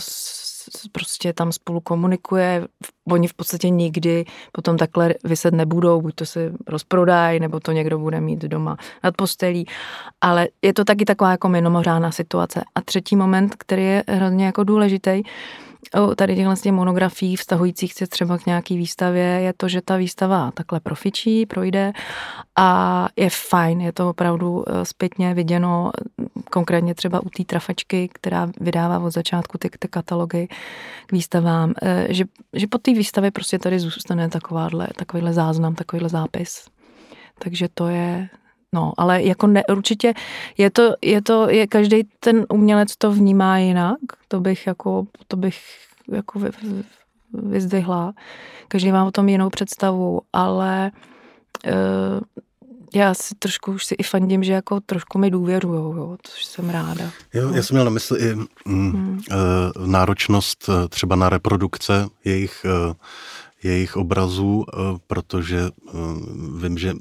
[0.92, 2.68] prostě tam spolu komunikuje,
[3.08, 8.00] oni v podstatě nikdy potom takhle vyset nebudou, buď to se rozprodají, nebo to někdo
[8.00, 9.66] bude mít doma nad postelí,
[10.22, 12.62] ale je to taky taková jako mimořádná situace.
[12.76, 15.24] A třetí moment, který je hrozně jako důležitý,
[16.16, 20.52] tady těchhle těch monografií vztahujících se třeba k nějaký výstavě je to, že ta výstava
[20.52, 21.94] takhle profičí, projde
[22.56, 25.92] a je fajn, je to opravdu eh, zpětně viděno,
[26.52, 30.48] konkrétně třeba u té trafačky, která vydává od začátku ty, ty katalogy
[31.06, 36.10] k výstavám, eh, že, že po té výstavě prostě tady zůstane takováhle, takovýhle záznam, takovýhle
[36.10, 36.66] zápis.
[37.40, 38.30] Takže to je,
[38.74, 40.14] No, ale jako ne, určitě
[40.58, 45.38] je to, je to, je každý ten umělec to vnímá jinak, to bych jako, to
[45.38, 45.62] bych
[46.12, 46.50] jako vy,
[47.34, 48.14] vyzdvihla.
[48.68, 50.92] Každý má o tom jinou představu, ale
[51.66, 51.72] uh,
[52.94, 56.70] já si trošku už si i fandím, že jako trošku mi důvěrujou, jo, což jsem
[56.70, 57.12] ráda.
[57.34, 59.22] Jo, já jsem měl na mysli i mm, hmm.
[59.78, 62.94] uh, náročnost uh, třeba na reprodukce jejich uh,
[63.64, 65.92] jejich obrazů, eh, protože eh,
[66.62, 66.94] vím, že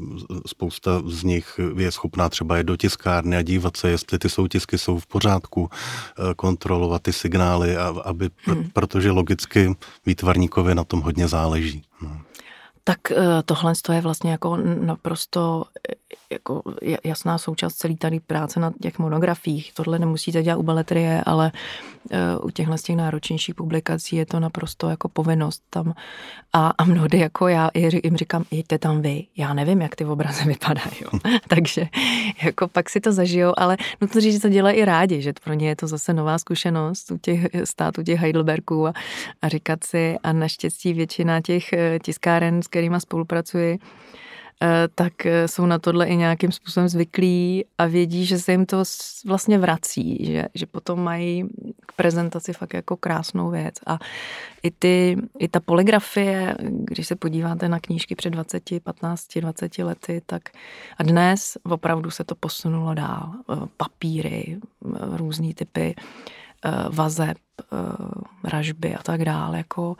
[0.46, 4.78] spousta z nich je schopná třeba jít do tiskárny a dívat se, jestli ty soutisky
[4.78, 8.70] jsou v pořádku, eh, kontrolovat ty signály, aby, hmm.
[8.72, 9.74] protože logicky
[10.06, 11.82] výtvarníkovi na tom hodně záleží.
[12.02, 12.20] No.
[12.84, 12.98] Tak
[13.44, 15.64] tohle je vlastně jako naprosto
[16.30, 16.62] jako
[17.04, 19.72] jasná součást celé tady práce na těch monografiích.
[19.74, 21.52] Tohle nemusíte dělat u beletrie, ale
[22.42, 25.94] u těchhle z těch náročnějších publikací je to naprosto jako povinnost tam.
[26.52, 30.44] A, a mnohdy jako já jim říkám, jeďte tam vy, já nevím, jak ty obrazy
[30.48, 30.96] vypadají.
[31.48, 31.86] Takže
[32.42, 35.54] jako pak si to zažijou, ale nutno říct, že to dělají i rádi, že pro
[35.54, 38.92] ně je to zase nová zkušenost u těch států těch Heidelbergů a,
[39.42, 43.78] a říkat si a naštěstí většina těch eh, tiskáren, s kterými spolupracuji, Eh,
[44.94, 48.82] tak eh, jsou na tohle i nějakým způsobem zvyklí a vědí, že se jim to
[49.26, 51.48] vlastně vrací, že, že potom mají
[51.86, 53.74] k prezentaci fakt jako krásnou věc.
[53.86, 53.98] A
[54.62, 60.22] i, ty, i ta poligrafie, když se podíváte na knížky před 20, 15, 20 lety,
[60.26, 60.42] tak
[60.98, 63.32] a dnes opravdu se to posunulo dál.
[63.52, 64.58] Eh, papíry,
[65.10, 65.94] různý typy
[66.90, 67.36] vazeb,
[68.44, 69.96] ražby a tak dále, jako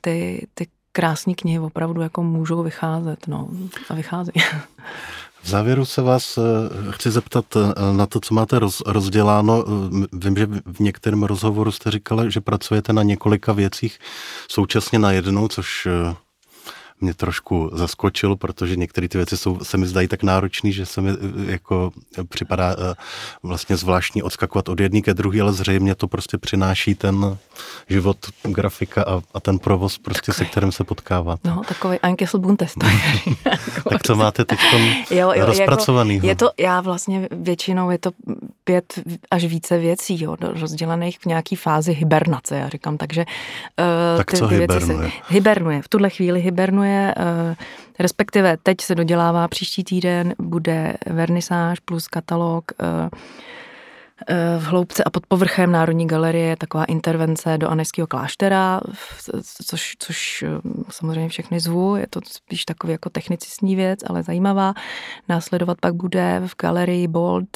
[0.00, 3.48] ty, ty krásné knihy opravdu jako můžou vycházet, no,
[3.88, 4.32] a vychází.
[5.42, 6.42] V závěru se vás eh,
[6.90, 9.64] chci zeptat eh, na to, co máte roz, rozděláno.
[9.66, 13.98] Eh, vím, že v některém rozhovoru jste říkala, že pracujete na několika věcích
[14.48, 15.88] současně na jednou, což
[17.04, 21.00] mě trošku zaskočil, protože některé ty věci jsou, se mi zdají tak náročný, že se
[21.00, 21.92] mi eh, jako
[22.28, 22.94] připadá eh,
[23.42, 27.36] vlastně zvláštní odskakovat od jedné ke druhé, ale zřejmě to prostě přináší ten
[27.88, 31.36] život grafika a, a ten provoz prostě takový, se kterým se potkává.
[31.44, 32.74] No, takový Einkesselbuntes.
[33.90, 34.58] tak co máte teď
[35.40, 36.14] rozpracovaný?
[36.14, 38.10] Jako, je to, já vlastně většinou je to
[38.64, 38.98] pět
[39.30, 44.36] až více věcí, jo, rozdělených v nějaký fázi hibernace, já říkám, takže uh, tak ty,
[44.36, 44.98] co ty hibernuje?
[44.98, 47.54] Věci se, hibernuje, v tuhle chvíli hibernuje, uh,
[47.98, 53.08] respektive teď se dodělává příští týden, bude vernisáž plus katalog uh,
[54.58, 58.80] v hloubce a pod povrchem Národní galerie je taková intervence do Aneského kláštera,
[59.66, 60.44] což, což
[60.90, 64.74] samozřejmě všechny zvu, je to spíš takový jako technicistní věc, ale zajímavá.
[65.28, 67.48] Následovat pak bude v galerii Bold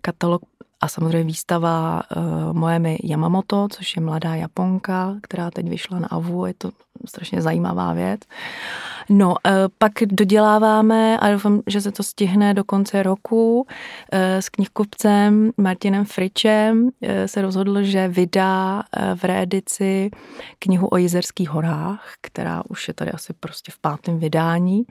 [0.00, 0.42] katalog
[0.80, 6.46] a samozřejmě výstava uh, Moemi Yamamoto, což je mladá Japonka, která teď vyšla na AVU,
[6.46, 6.70] je to
[7.08, 8.20] strašně zajímavá věc.
[9.08, 13.60] No, uh, pak doděláváme a doufám, že se to stihne do konce roku.
[13.60, 13.66] Uh,
[14.20, 16.90] s knihkupcem Martinem Fričem uh,
[17.26, 18.82] se rozhodl, že vydá
[19.14, 20.10] v reedici
[20.58, 24.84] knihu o Jizerských horách, která už je tady asi prostě v pátém vydání.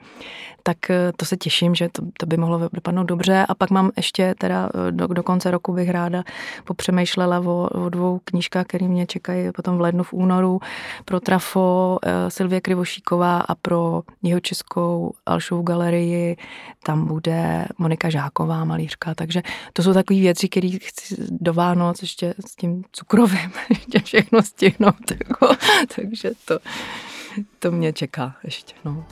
[0.62, 0.76] Tak
[1.16, 3.46] to se těším, že to, to by mohlo dopadnout dobře.
[3.48, 6.22] A pak mám ještě teda do, do konce roku bych ráda
[6.64, 10.60] popřemýšlela o, o dvou knížkách, které mě čekají potom v lednu, v únoru.
[11.04, 16.36] Pro Trafo eh, Silvie Krivošíková a pro jeho českou Alšovu galerii
[16.84, 19.14] tam bude Monika Žáková, malířka.
[19.14, 19.42] Takže
[19.72, 25.10] to jsou takové věci, které chci do Vánoc ještě s tím cukrovým ještě všechno stihnout.
[25.10, 25.48] Jako,
[25.96, 26.58] takže to
[27.58, 28.74] to mě čeká ještě.
[28.84, 29.04] No.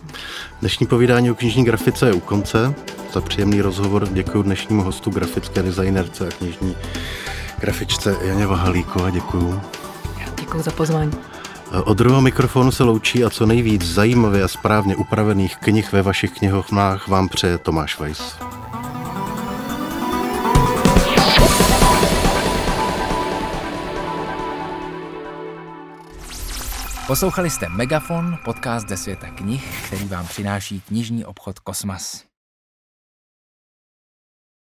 [0.60, 2.74] Dnešní povídání o knižní grafice je u konce.
[3.12, 6.76] Za příjemný rozhovor děkuji dnešnímu hostu, grafické designerce a knižní
[7.60, 9.10] grafičce Janě Vahalíkova.
[9.10, 9.60] Děkuji.
[10.40, 11.33] Děkuji za pozvání.
[11.82, 16.30] Od druhého mikrofonu se loučí a co nejvíc zajímavě a správně upravených knih ve vašich
[16.30, 18.36] knihovnách vám přeje Tomáš Weiss.
[27.06, 32.33] Poslouchali jste Megafon, podcast ze světa knih, který vám přináší knižní obchod Kosmas.